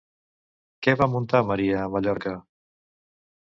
Què 0.87 0.95
va 1.01 1.07
muntar 1.15 1.41
Maria 1.51 1.83
a 1.83 1.91
Mallorca? 1.97 2.35